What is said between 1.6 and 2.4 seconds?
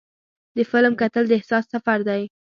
سفر دی.